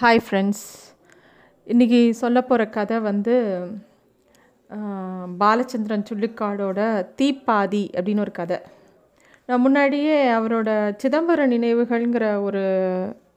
[0.00, 0.66] Hi friends
[1.72, 3.32] இன்றைக்கி சொல்ல போகிற கதை வந்து
[5.40, 6.80] பாலச்சந்திரன் சுள்ளிக்காடோட
[7.20, 8.58] தீப்பாதி அப்படின்னு ஒரு கதை.
[9.48, 10.68] நான் முன்னாடியே அவரோட
[11.02, 12.62] சிதம்பர நினைவுகள்ங்கிற ஒரு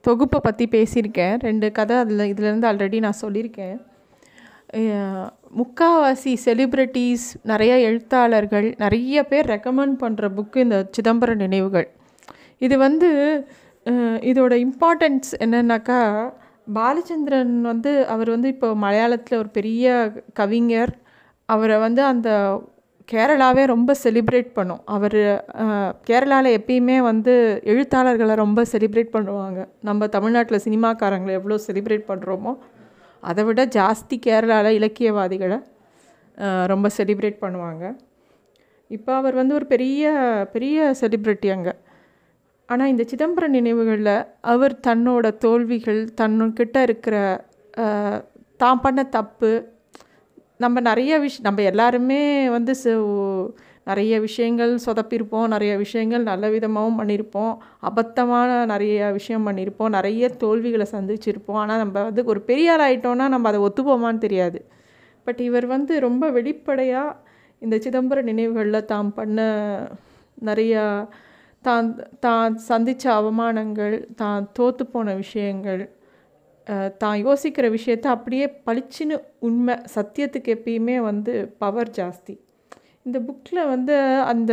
[0.08, 1.34] தொகுப்பை பற்றி பேசியிருக்கேன்.
[1.46, 3.76] ரெண்டு கதை அதில் இதுலேருந்து ஆல்ரெடி நான் சொல்லியிருக்கேன்.
[5.60, 11.88] முக்காவாசி செலிப்ரிட்டிஸ் நிறைய எழுத்தாளர்கள் நிறைய பேர் ரெக்கமெண்ட் பண்ணுற புக்கு இந்த சிதம்பர நினைவுகள்.
[12.66, 13.10] இது வந்து
[14.30, 16.00] இதோட இம்பார்ட்டன்ஸ் என்னன்னாக்கா
[16.78, 19.86] பாலச்சந்திரன் வந்து அவர் வந்து இப்போ மலையாளத்தில் ஒரு பெரிய
[20.40, 20.92] கவிஞர்.
[21.48, 22.28] அவரை வந்து அந்த
[23.12, 24.82] கேரளாவே ரொம்ப செலிப்ரேட் பண்ணும்.
[24.96, 25.18] அவர்
[26.08, 27.32] கேரளாவில் எப்பயுமே வந்து
[27.72, 29.60] எழுத்தாளர்களை ரொம்ப செலிப்ரேட் பண்ணுவாங்க.
[29.88, 32.52] நம்ம தமிழ்நாட்டில் சினிமாக்காரங்களை எவ்வளோ செலிப்ரேட் பண்ணுறோமோ
[33.30, 35.58] அதை விட ஜாஸ்தி கேரளாவில் இலக்கியவாதிகளை
[36.72, 37.84] ரொம்ப செலிப்ரேட் பண்ணுவாங்க.
[38.96, 40.10] இப்போ அவர் வந்து ஒரு பெரிய
[40.54, 41.74] பெரிய செலிப்ரிட்டி அங்கே.
[42.72, 47.16] ஆனால் இந்த சிதம்பரம் நினைவுகளில் அவர் தன்னோட தோல்விகள் தன்னுக்கிட்ட இருக்கிற
[48.56, 49.52] தான் பண்ண தப்பு
[50.56, 52.74] நம்ம நிறைய விஷ் நம்ம எல்லாருமே வந்து
[53.84, 61.58] நிறைய விஷயங்கள் சொதப்பியிருப்போம் நிறைய விஷயங்கள் நல்ல விதமாகவும் பண்ணியிருப்போம் அபத்தமான நிறைய விஷயம் பண்ணியிருப்போம் நிறைய தோல்விகளை சந்திச்சிருப்போம்.
[61.62, 64.60] ஆனால் நம்ம வந்து ஒரு பெரிய ஆள் நம்ம அதை ஒத்துப்போமான்னு தெரியாது.
[65.24, 67.16] பட் இவர் வந்து ரொம்ப வெளிப்படையாக
[67.58, 69.40] இந்த சிதம்பர நினைவுகளில் தாம் பண்ண
[70.44, 70.84] நிறையா
[71.66, 71.88] தான்
[72.26, 75.82] தான் சந்தித்த அவமானங்கள் தான் தோற்று போன விஷயங்கள்
[77.02, 79.16] தான் யோசிக்கிற விஷயத்த அப்படியே பளிச்சுன்னு
[79.48, 81.32] உண்மை சத்தியத்துக்கு எப்பயுமே வந்து
[81.62, 82.34] பவர் ஜாஸ்தி.
[83.06, 83.94] இந்த புக்கில் வந்து
[84.32, 84.52] அந்த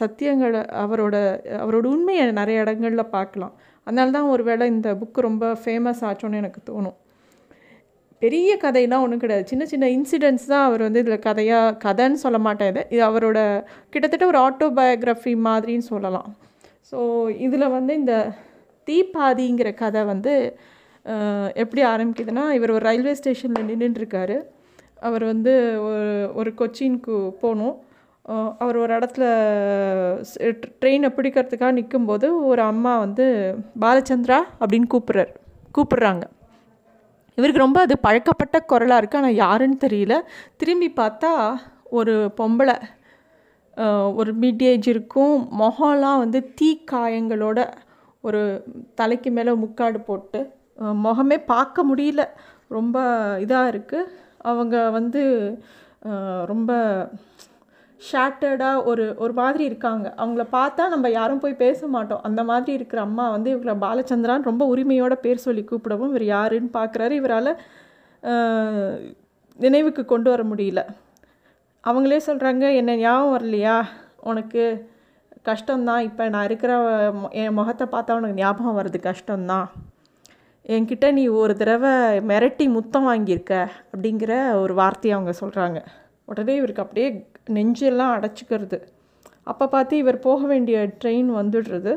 [0.00, 1.16] சத்தியங்களை அவரோட
[1.62, 3.54] அவரோட உண்மையை நிறைய இடங்களில் பார்க்கலாம்.
[3.86, 6.96] அதனால தான் ஒரு வேளை இந்த புக்கு ரொம்ப ஃபேமஸ் ஆச்சோன்னு எனக்கு தோணும்.
[8.22, 9.44] பெரிய கதையெல்லாம் ஒன்றும் கிடையாது.
[9.52, 12.82] சின்ன சின்ன இன்சிடென்ட்ஸ் தான் அவர் வந்து இதில் கதையாக கதைன்னு சொல்ல மாட்டேன் இது.
[12.94, 13.38] இது அவரோட
[13.92, 16.28] கிட்டத்தட்ட ஒரு ஆட்டோபயோகிராஃபி மாதிரின்னு சொல்லலாம்.
[16.90, 16.98] ஸோ
[17.46, 18.14] இதில் வந்து இந்த
[18.88, 20.32] தீபாதிங்கிற கதை வந்து
[21.62, 24.36] எப்படி ஆரம்பிக்குதுன்னா இவர் ஒரு ரயில்வே ஸ்டேஷனில் நின்றுட்டுருக்காரு
[25.08, 25.52] அவர் வந்து
[25.86, 27.76] ஒரு ஒரு கொச்சினுக்கு போகணும்.
[28.62, 29.24] அவர் ஒரு இடத்துல
[30.82, 33.26] ட்ரெயினை பிடிக்கிறதுக்காக நிற்கும்போது ஒரு அம்மா வந்து
[33.84, 35.32] பாலச்சந்திரா அப்படின்னு கூப்பிட்றாரு.
[35.78, 36.24] கூப்பிட்றாங்க.
[37.38, 40.16] இவருக்கு ரொம்ப அது பழக்கப்பட்ட குரலாக இருக்குது ஆனால் யாருன்னு தெரியல.
[40.60, 41.30] திரும்பி பார்த்தா
[41.98, 42.76] ஒரு பொம்பளை
[44.20, 45.36] ஒரு மிட் ஏஜ் இருக்கும்.
[45.62, 47.58] முகம்லாம் வந்து தீ காயங்களோட
[48.26, 48.40] ஒரு
[48.98, 50.40] தலைக்கு மேலே முக்காடு போட்டு
[51.06, 52.22] முகமே பார்க்க முடியல.
[52.76, 52.98] ரொம்ப
[53.44, 54.10] இதாக இருக்குது
[54.50, 55.22] அவங்க வந்து
[56.50, 56.70] ரொம்ப
[58.08, 60.06] ஷேட்டர்டாக ஒரு ஒரு மாதிரி இருக்காங்க.
[60.22, 62.22] அவங்கள பார்த்தா நம்ம யாரும் போய் பேச மாட்டோம்.
[62.28, 67.14] அந்த மாதிரி இருக்கிற அம்மா வந்து இவங்களை பாலச்சந்திரான் ரொம்ப உரிமையோட பேர் சொல்லி கூப்பிடவும் இவர் யாருன்னு பார்க்குறாரு.
[67.20, 67.52] இவரால்
[69.58, 70.82] நினைவுக்கு கொண்டு வர முடியல.
[71.84, 73.76] அவங்களே சொல்கிறாங்க என்ன ஞாபகம் வரலையா?
[74.30, 74.64] உனக்கு
[75.48, 76.02] கஷ்டம்தான்.
[76.08, 76.72] இப்போ நான் இருக்கிற
[77.42, 79.66] என் முகத்தை பார்த்தா உனக்கு ஞாபகம் வர்றது கஷ்டம்தான்.
[80.74, 81.92] என்கிட்ட நீ ஒரு தடவை
[82.30, 83.54] மிரட்டி முத்தம் வாங்கியிருக்க
[83.92, 85.78] அப்படிங்கிற ஒரு வார்த்தையை அவங்க சொல்கிறாங்க
[86.30, 87.08] உடனே இவருக்கு அப்படியே
[87.46, 88.78] நெஞ்செல்லாம் அடைச்சிக்கிறது.
[89.50, 91.92] அப்போ பார்த்து இவர் போக வேண்டிய ட்ரெயின் வந்துடுறது.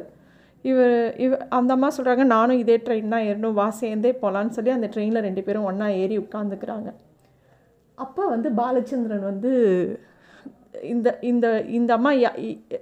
[0.65, 0.95] இவர்
[1.25, 3.57] இவ அந்த அம்மா சொல்கிறாங்க நானும் இதே ட்ரெயின் தான் ஏறணும்.
[3.59, 6.89] வா சேர்ந்தே போகலான்னு சொல்லி அந்த ட்ரெயினில் ரெண்டு பேரும் ஒன்றா ஏறி உட்காந்துக்கிறாங்க
[7.97, 9.51] அப்போ வந்து பாலச்சந்திரன் வந்து
[10.93, 11.47] இந்த இந்த
[11.77, 12.11] இந்த அம்மா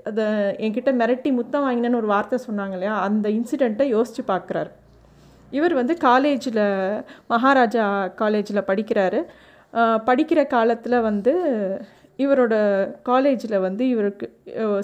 [0.09, 0.23] அதை
[0.65, 2.95] என்கிட்ட மிரட்டி முத்தம் வாங்கினேன்னு ஒரு வார்த்தை சொன்னாங்க இல்லையா?
[3.07, 4.71] அந்த இன்சிடெண்ட்டை யோசித்து பார்க்குறாரு.
[5.51, 6.63] இவர் வந்து காலேஜில்
[7.33, 7.85] மகாராஜா
[8.21, 9.19] காலேஜில் படிக்கிறாரு.
[10.09, 11.33] படிக்கிற காலத்தில் வந்து
[12.19, 12.55] இவரோட
[13.09, 14.27] காலேஜில் வந்து இவருக்கு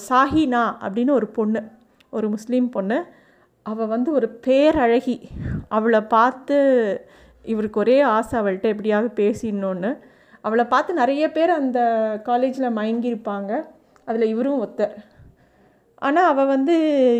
[0.09, 1.61] சாஹினா அப்படின்னு ஒரு பொண்ணு
[2.09, 2.97] ஒரு முஸ்லீம் பொண்ணு.
[3.65, 5.17] அவள் வந்து ஒரு பேரழகி.
[5.77, 6.57] அவளை பார்த்து
[7.45, 9.91] இவருக்கு ஒரே ஆசை அவள்கிட்ட எப்படியாவது பேசிடணுன்னு
[10.45, 11.79] அவளை பார்த்து நிறைய பேர் அந்த
[12.27, 13.51] காலேஜில் மயங்கியிருப்பாங்க.
[14.07, 14.95] அதில் இவரும் ஒத்தர்.
[16.01, 16.75] ஆனால் அவள் வந்து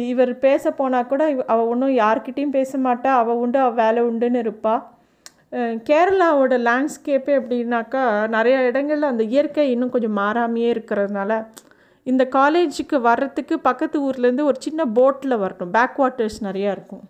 [0.07, 3.11] இவர் பேச போனால் கூட அவள் ஒன்றும் யார்கிட்டேயும் பேச மாட்டா.
[3.21, 4.83] அவள் உண்டு அவள் வேலை உண்டுன்னு இருப்பாள்
[5.87, 8.03] கேரளாவோட லேண்ட்ஸ்கேப்பே எப்படின்னாக்கா
[8.35, 11.31] நிறைய இடங்களில் அந்த இயற்கை இன்னும் கொஞ்சம் மாறாமையே இருக்கிறதுனால
[12.07, 15.71] இந்த காலேஜுக்கு வர்றதுக்கு பக்கத்து ஊர்லேருந்து ஒரு சின்ன போட்டில் வரணும்.
[15.77, 17.03] பேக் வாட்டர்ஸ் நிறையா இருக்கும்.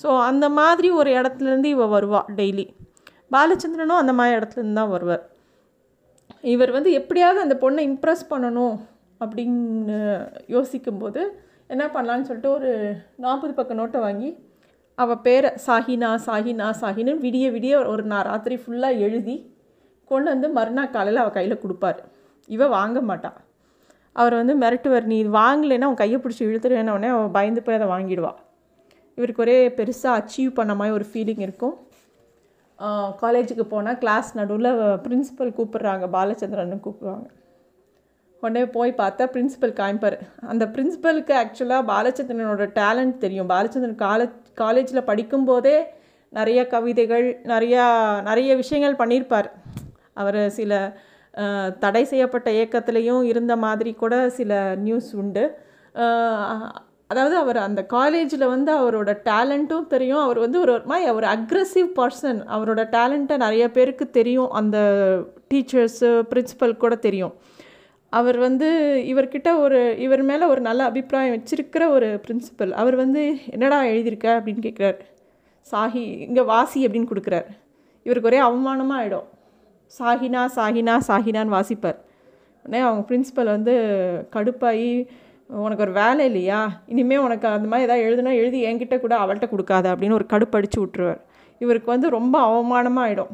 [0.00, 2.64] ஸோ அந்த மாதிரி ஒரு இடத்துலேருந்து இவ வருவாள் டெய்லி
[3.34, 5.22] பாலச்சந்திரனும் அந்த மாதிரி இடத்துலேருந்து தான் வருவார்.
[6.54, 8.76] இவர் வந்து எப்படியாவது அந்த பொண்ணை இம்ப்ரெஸ் பண்ணணும்
[9.20, 9.98] அப்படின்னு
[10.46, 11.20] யோசிக்கும்போது
[11.66, 12.70] என்ன பண்ணலான்னு சொல்லிட்டு ஒரு
[13.16, 14.30] நாற்பது பக்கம் நோட்டை வாங்கி
[14.98, 19.36] அவள் பேரை சாஹினா சாஹினா சாஹின்னு விடிய விடிய ஒரு நான் ராத்திரி ஃபுல்லாக எழுதி
[20.10, 22.00] கொண்டு வந்து மறுநாள் காலையில் அவள் கையில் கொடுப்பாரு.
[22.48, 23.38] இவ வாங்க மாட்டாள்
[24.16, 25.06] அவர் வந்து மிரட்டுவார்.
[25.12, 28.40] நீ இது வாங்கலைன்னா அவன் கையை பிடிச்சி இழுத்துருவேன உடனே அவள் பயந்து போய் அதை வாங்கிடுவாள்
[29.18, 31.74] இவருக்கு ஒரே பெருசாக அச்சீவ் பண்ண மாதிரி ஒரு ஃபீலிங் இருக்கும்.
[33.22, 34.70] காலேஜுக்கு போனால் கிளாஸ் நடுவில்
[35.04, 36.04] பிரின்சிபல் கூப்பிட்றாங்க.
[36.16, 37.28] பாலச்சந்திரன் கூப்பிடுவாங்க.
[38.42, 40.16] உடனே போய் பார்த்தா பிரின்ஸிபல் காமிப்பார்.
[40.52, 43.50] அந்த பிரின்ஸிபலுக்கு ஆக்சுவலாக பாலச்சந்திரனோட டேலண்ட் தெரியும்.
[43.52, 45.76] பாலச்சந்திரன் கால காலேஜில் படிக்கும்போதே
[46.28, 47.86] நிறைய கவிதைகள் நிறையா
[48.22, 49.48] நிறைய விஷயங்கள் பண்ணியிருப்பார்.
[50.14, 50.72] அவர் சில
[51.82, 54.52] தடை செய்யப்பட்ட இயக்கத்துலேயும் இருந்த மாதிரி கூட சில
[54.86, 55.44] நியூஸ் உண்டு.
[57.10, 60.22] அதாவது அவர் அந்த காலேஜில் வந்து அவரோட டேலண்ட்டும் தெரியும்.
[60.26, 64.50] அவர் வந்து ஒரு ஒரு மாதிரி ஒரு அக்ரஸிவ் பர்சன் அவரோட டேலண்ட்டை நிறைய பேருக்கு தெரியும்.
[64.60, 64.78] அந்த
[65.54, 67.34] டீச்சர்ஸு பிரின்சிபல் கூட தெரியும்.
[68.12, 68.68] அவர் வந்து
[69.10, 74.28] இவர்கிட்ட ஒரு இவர் மேலே ஒரு நல்ல அபிப்பிராயம் வச்சிருக்கிற ஒரு பிரின்சிபல் அவர் வந்து என்னடா எழுதியிருக்க?
[74.38, 74.98] அப்படின்னு கேட்குறாரு
[75.72, 77.50] சாஹி இங்கே வாசி அப்படின்னு கொடுக்குறாரு.
[78.06, 79.28] இவருக்கு ஒரே அவமானமாக ஆகிடும்
[79.98, 81.98] சாஹினா சாஹினா சாஹினான்னு வாசிப்பார்.
[82.64, 83.74] உடனே அவங்க பிரின்சிபல் வந்து
[84.34, 84.90] கடுப்பாகி
[85.64, 86.60] உனக்கு ஒரு வேலை இல்லையா?
[86.86, 91.20] இனிமேல் உனக்கு அந்த மாதிரி எதாவது எழுதுனா எழுதி என்கிட்ட கூட அவள்கிட்ட கொடுக்காத அப்படின்னு ஒரு கடுப்படிச்சு விட்டுருவார்.
[91.60, 93.32] இவருக்கு வந்து ரொம்ப அவமானமாக ஆகிடும்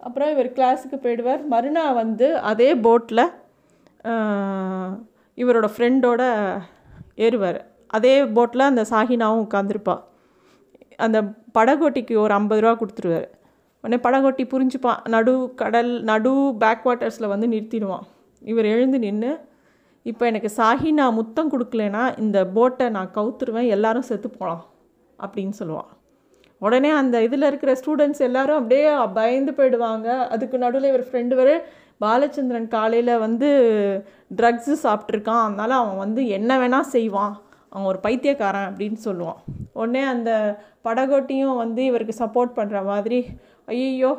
[0.00, 1.42] அப்புறம் இவர் கிளாஸுக்கு போயிடுவார்.
[1.46, 3.24] மறுநாள் வந்து அதே போட்டில்
[5.42, 6.22] இவரோட ஃப்ரெண்டோட
[7.26, 7.60] ஏறுவார்.
[7.96, 9.96] அதே போட்டில் அந்த சாஹினாவும் உட்காந்துருப்பா
[11.06, 11.18] அந்த
[11.58, 13.28] படகோட்டிக்கு ஒரு ஐம்பது ரூபா கொடுத்துருவாரு.
[13.82, 16.32] உடனே படகோட்டி புரிஞ்சுப்பான் நடு கடல் நடு
[16.62, 18.06] பேக் வாட்டர்ஸில் வந்து நிறுத்திடுவான்.
[18.52, 19.30] இவர் எழுந்து நின்று
[20.10, 24.64] இப்போ எனக்கு சாஹினா முத்தம் கொடுக்கலனா இந்த போட்டை நான் கவுத்துருவேன் எல்லாரும் செத்து போகலாம்
[25.18, 25.90] அப்படின்னு சொல்லுவான்.
[26.66, 28.86] உடனே அந்த இதில் இருக்கிற ஸ்டூடெண்ட்ஸ் எல்லாரும் அப்படியே
[29.18, 30.08] பயந்து போயிடுவாங்க.
[30.34, 31.50] அதுக்கு நடுவில் இவர் ஃப்ரெண்டு வர
[32.04, 33.48] பாலச்சந்திரன் காலையில் வந்து
[34.38, 37.34] ட்ரக்ஸு சாப்பிட்ருக்கான் அதனால் அவன் வந்து என்ன வேணால் செய்வான்.
[37.72, 39.40] அவன் ஒரு பைத்தியக்காரன் அப்படின்னு சொல்லுவான்.
[39.78, 40.30] உடனே அந்த
[40.86, 43.18] படகோட்டியும் வந்து இவருக்கு சப்போர்ட் பண்ணுற மாதிரி
[43.74, 44.12] ஐயோ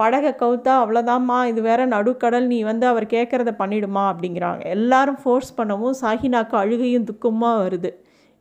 [0.00, 2.46] படகை கவுத்தா அவ்வளோதாம்மா இது வேற நடுக்கடல்.
[2.52, 4.62] நீ வந்து அவர் கேட்குறத பண்ணிடுமா அப்படிங்கிறாங்க.
[4.76, 7.90] எல்லாரும் ஃபோர்ஸ் பண்ணவும் சாஹினாக்கு அழுகையும் துக்கமாக வருது.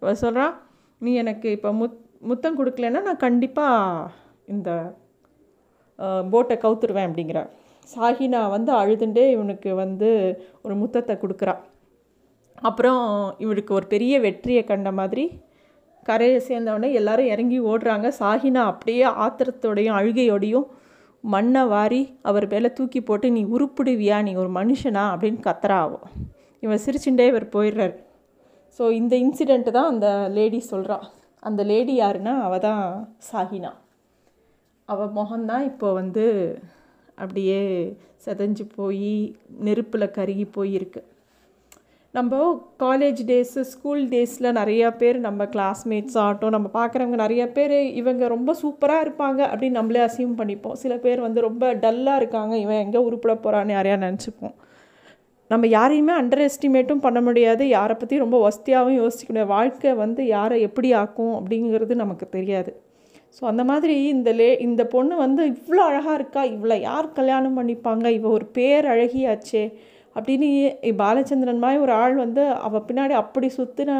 [0.01, 0.53] இவர் சொல்கிறான்
[1.01, 1.97] நீ எனக்கு இப்போ முத்
[2.29, 4.11] முத்தம் கொடுக்கலன்னா நான் கண்டிப்பாக
[4.53, 4.69] இந்த
[6.33, 7.49] போட்டை கவுத்துருவேன் அப்படிங்கிறார்
[7.89, 10.09] சாஹினா வந்து அழுதுண்டே இவனுக்கு வந்து
[10.65, 11.55] ஒரு முத்தத்தை கொடுக்குறா.
[12.69, 13.01] அப்புறம்
[13.43, 15.23] இவனுக்கு ஒரு பெரிய வெற்றியை கண்ட மாதிரி
[16.09, 18.07] கரையை சேர்ந்தவொடனே எல்லாரும் இறங்கி ஓடுறாங்க.
[18.19, 20.67] சாஹினா அப்படியே ஆத்திரத்தோடையும் அழுகையோடையும்
[21.23, 24.19] மண்ணை வாரி அவர் மேலே தூக்கி போட்டு நீ உருப்பிடுவியா?
[24.27, 25.03] நீ ஒரு மனுஷனா?
[25.13, 25.79] அப்படின்னு கத்துறா
[26.63, 27.95] இவன் சிரிச்சுட்டே இவர் போயிடுறாரு.
[28.79, 30.07] ஸோ இந்த இன்சிடெண்ட்டு தான் அந்த
[30.37, 30.97] லேடி சொல்கிறா
[31.43, 32.83] அந்த லேடி யாருன்னா அவள் தான்
[33.31, 33.71] சாஹினா
[34.85, 36.25] அவள் முகம்தான் இப்போ வந்து
[37.15, 37.61] அப்படியே
[38.25, 39.13] செதஞ்சு போய்
[39.67, 41.01] நெருப்பில் கருகி போயிருக்கு.
[42.13, 42.39] நம்ம
[42.83, 48.55] காலேஜ் டேஸு ஸ்கூல் டேஸில் நிறையா பேர் நம்ம கிளாஸ்மேட்ஸ் ஆகட்டும் நம்ம பார்க்குறவங்க நிறையா பேர் இவங்க ரொம்ப
[48.61, 50.79] சூப்பராக இருப்பாங்க அப்படின்னு நம்மளே அசியூம் பண்ணிப்போம்.
[50.83, 54.55] சில பேர் வந்து ரொம்ப டல்லாக இருக்காங்க இவன் எங்கே உருப்பிட போகிறான்னு யாரையா நினச்சிப்போம்.
[55.51, 57.63] நம்ம யாரையுமே அண்டர் எஸ்டிமேட்டும் பண்ண முடியாது.
[57.77, 59.53] யாரை பற்றி ரொம்ப வசதியாகவும் யோசிக்க முடியாது.
[59.57, 62.71] வாழ்க்கை வந்து யாரை எப்படி ஆக்கும் அப்படிங்கிறது நமக்கு தெரியாது.
[63.37, 68.07] ஸோ அந்த மாதிரி இந்த லே இந்த பொண்ணு வந்து இவ்வளோ அழகாக இருக்கா இவ்வளோ யார் கல்யாணம் பண்ணிப்பாங்க
[68.17, 69.63] இவ ஒரு பேர் அழகியாச்சே
[70.15, 70.47] அப்படின்னு
[71.01, 73.91] பாலச்சந்திரன் மாதிரி ஒரு ஆள் வந்து அவள் பின்னாடி அப்படி சுற்றின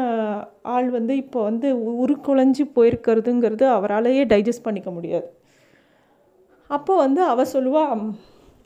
[0.74, 1.68] ஆள் வந்து இப்போ வந்து
[2.02, 5.28] உருக்குலைஞ்சி போயிருக்கிறதுங்கிறது அவராலேயே டைஜஸ்ட் பண்ணிக்க முடியாது.
[6.70, 8.04] அப்போ வந்து அவள் சொல்லுவாள்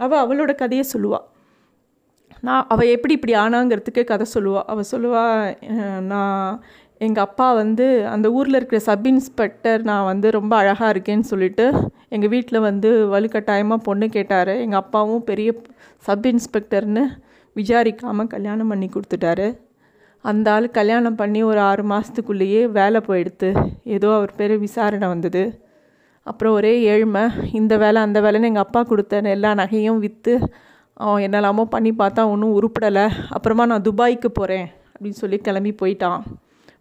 [0.00, 1.26] அவள் அவளோட கதையை சொல்லுவாள்
[2.46, 5.46] நான் அவள் எப்படி இப்படி ஆனாங்கிறதுக்கு கதை சொல்லுவாள் அவள் சொல்லுவாள்
[6.12, 6.60] நான்
[7.00, 11.64] எங்கள் அப்பா வந்து அந்த ஊரில் இருக்கிற சப் இன்ஸ்பெக்டர் நான் வந்து ரொம்ப அழகாக இருக்கேன்னு சொல்லிட்டு
[12.08, 14.52] எங்கள் வீட்டில் வந்து வலுக்கட்டாயமாக பொண்ணு கேட்டார்.
[14.64, 15.50] எங்கள் அப்பாவும் பெரிய
[16.02, 17.04] சப் இன்ஸ்பெக்டர்னு
[17.56, 19.48] விசாரிக்காமல் கல்யாணம் பண்ணி கொடுத்துட்டாரு.
[20.24, 23.50] அந்த ஆள் கல்யாணம் பண்ணி ஒரு ஆறு மாதத்துக்குள்ளேயே வேலை போயிடுத்து.
[23.96, 25.44] ஏதோ அவர் பேர் விசாரணை வந்தது.
[26.26, 27.24] அப்புறம் ஒரே ஏழ்மை.
[27.52, 30.34] இந்த வேலை அந்த வேலைன்னு எங்கள் அப்பா கொடுத்த எல்லா நகையும் விற்று
[31.00, 33.10] என்னெல்லாமோ பண்ணி பார்த்தா ஒன்றும் உருப்படலை.
[33.28, 36.22] அப்புறமா நான் துபாய்க்கு போகிறேன் அப்படின்னு சொல்லி கிளம்பி போயிட்டான்.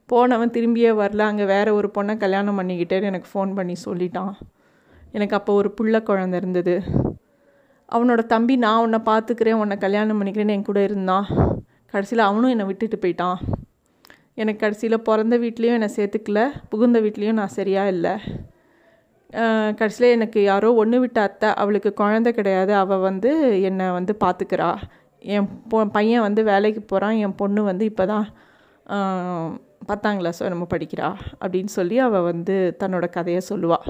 [0.06, 1.24] போனவன் திரும்பியே வரல.
[1.32, 4.34] அங்கே வேறு ஒரு பொண்ணை கல்யாணம் பண்ணிக்கிட்டேன்னு எனக்கு ஃபோன் பண்ணி சொல்லிட்டான்.
[5.12, 6.76] எனக்கு அப்போ ஒரு புள்ள குழந்த இருந்தது.
[7.90, 11.26] அவனோட தம்பி நான் உன்னை பார்த்துக்கிறேன் உன்னை கல்யாணம் பண்ணிக்கிறேன்னு என் கூட இருந்தான்.
[11.94, 13.38] கடைசியில் அவனும் என்னை விட்டுட்டு போயிட்டான்.
[14.34, 18.14] எனக்கு கடைசியில் பிறந்த வீட்லேயும் என்னை சேர்த்துக்கல புகுந்த வீட்லேயும் நான் சரியாக இல்லை.
[19.80, 22.72] கடைசியில் எனக்கு யாரோ ஒன்று விட்ட அத்தை அவளுக்கு குழந்த கிடையாது.
[22.84, 23.32] அவள் வந்து
[23.70, 24.70] என்னை வந்து பார்த்துக்கிறா
[25.36, 28.26] என் பொ பையன் வந்து வேலைக்கு போகிறான் என் பொண்ணு வந்து இப்போ தான்
[29.90, 31.10] பத்தாம் கிளாஸோ நம்ம படிக்கிறா
[31.42, 33.88] அப்படின்னு சொல்லி அவள் வந்து தன்னோட கதையை சொல்லுவாள்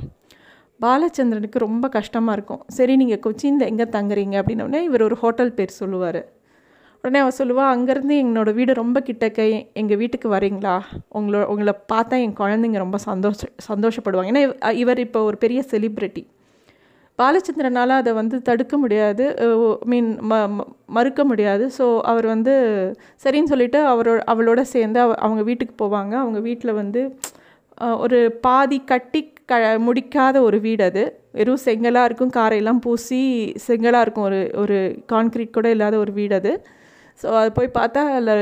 [0.79, 2.63] பாலச்சந்திரனுக்கு ரொம்ப கஷ்டமாக இருக்கும்.
[2.77, 4.35] சரி நீங்கள் கொச்சினில் எங்கே தங்குறீங்க?
[4.41, 6.21] அப்படின்னோடனே இவர் ஒரு ஹோட்டல் பேர் சொல்லுவார்.
[7.05, 9.41] உடனே அவள் சொல்லுவாள் அங்கேருந்து எங்களோட வீடு ரொம்ப கிட்டக்க
[9.81, 10.75] எங்கள் வீட்டுக்கு வரீங்களா?
[11.17, 14.31] உங்களோட உங்களை பார்த்தா என் குழந்தைங்க ரொம்ப சந்தோஷ சந்தோஷப்படுவாங்க.
[14.33, 16.23] ஏன்னா இவர் இப்போ ஒரு பெரிய செலிப்ரிட்டி
[17.19, 19.25] பாலச்சந்திரனால் அதை வந்து தடுக்க முடியாது.
[19.91, 20.39] மீன் ம
[20.95, 21.65] மறுக்க முடியாது.
[21.77, 22.53] ஸோ அவர் வந்து
[23.23, 26.13] சரின்னு சொல்லிவிட்டு அவரோட அவளோட சேர்ந்து அவ அவங்க வீட்டுக்கு போவாங்க.
[26.23, 27.03] அவங்க வீட்டில் வந்து
[28.03, 29.21] ஒரு பாதி கட்டி
[29.51, 29.55] க
[29.87, 31.03] முடிக்காத ஒரு வீடு அது.
[31.39, 33.21] வெறும் செங்கலாக இருக்கும் காரையெல்லாம் பூசி
[33.67, 34.77] செங்கலாக இருக்கும் ஒரு ஒரு
[35.13, 36.53] கான்க்ரீட் கூட இல்லாத ஒரு வீடு அது.
[37.19, 38.33] ஸோ அது போய் பார்த்தா அதில்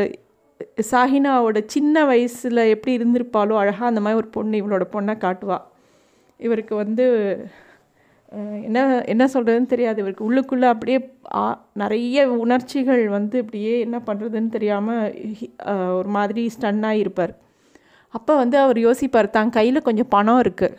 [0.91, 5.65] சாஹினாவோட சின்ன வயசில் எப்படி இருந்திருப்பாளோ அழகாக அந்த மாதிரி ஒரு பொண்ணு இவளோட பொண்ணை காட்டுவாள்
[6.39, 7.05] இவருக்கு வந்து
[8.67, 8.79] என்ன
[9.13, 9.97] என்ன சொல்கிறதுன்னு தெரியாது.
[10.03, 10.99] இவருக்கு உள்ளுக்குள்ளே அப்படியே
[11.81, 15.03] நிறைய உணர்ச்சிகள் வந்து இப்படியே என்ன பண்ணுறதுன்னு தெரியாமல்
[15.99, 17.33] ஒரு மாதிரி ஸ்டன்னாக இருப்பார்.
[18.13, 20.77] அப்போ வந்து அவர் யோசிப்பார் தான் கையில் கொஞ்சம் பணம் இருக்குது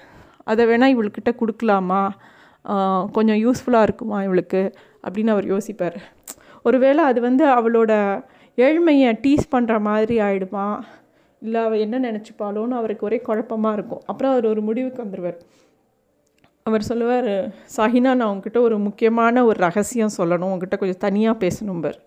[0.50, 2.02] அதை வேணால் இவள்கிட்ட கொடுக்கலாமா?
[3.16, 4.62] கொஞ்சம் யூஸ்ஃபுல்லாக இருக்குமா இவளுக்கு?
[5.06, 5.98] அப்படின்னு அவர் யோசிப்பார்.
[6.64, 7.92] ஒருவேளை அது வந்து அவளோட
[8.58, 10.66] ஏழ்மையை டீஸ் பண்ணுற மாதிரி ஆகிடுமா
[11.42, 14.02] இல்லை அவள் என்ன நினச்சிப்பாளோன்னு அவருக்கு ஒரே குழப்பமாக இருக்கும்.
[14.06, 15.38] அப்புறம் அவர் ஒரு முடிவுக்கு வந்துடுவார்
[16.68, 17.32] அவர் சொல்லுவார்
[17.76, 20.52] சாஹினா நான் உங்ககிட்ட ஒரு முக்கியமான ஒரு ரகசியம் சொல்லணும்.
[20.52, 21.98] உங்ககிட்ட கொஞ்சம் தனியாக பேசணும்பர்.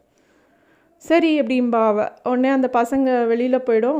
[1.03, 2.05] சரி அப்படிம்பா அவ?
[2.29, 3.99] உடனே அந்த பசங்க வெளியில் போயிடும்.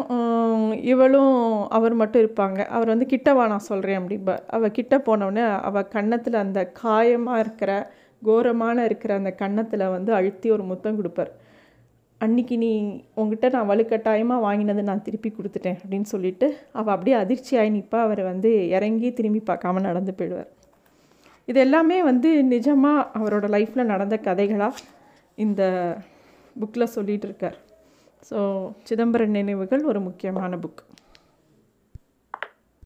[0.94, 1.36] இவளும்
[1.78, 2.60] அவர் மட்டும் இருப்பாங்க.
[2.76, 4.36] அவர் வந்து கிட்டவா நான் சொல்கிறேன் அப்படிம்பா.
[4.58, 7.72] அவள் கிட்ட போனவுடனே அவள் கன்னத்தில் அந்த காயமாக இருக்கிற
[8.22, 11.32] கோரமான இருக்கிற அந்த கன்னத்தில் வந்து அழுத்தி ஒரு முத்தம் கொடுப்பார்.
[12.22, 12.70] அன்னைக்கு நீ
[13.20, 16.48] உங்ககிட்ட நான் வலுக்கட்டாயமாக வாங்கினதை நான் திருப்பி கொடுத்துட்டேன் அப்படின்னு சொல்லிட்டு
[16.80, 20.50] அவள் அப்படியே அதிர்ச்சியாகி நிற்பா அவர் வந்து இறங்கி திரும்பி பார்க்காம நடந்து போயிடுவார்.
[21.48, 24.84] இது எல்லாமே வந்து நிஜமாக அவரோட லைஃப்பில் நடந்த கதைகளாக
[25.38, 25.62] இந்த
[26.62, 27.58] புக்கில் சொல்லிகிட்டு இருக்கார்.
[28.30, 28.38] ஸோ
[28.90, 30.84] சிதம்பரம் நினைவுகள் ஒரு முக்கியமான புக்.